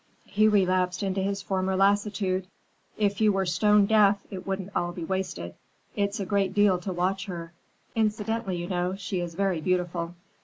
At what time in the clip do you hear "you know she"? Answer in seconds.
8.57-9.19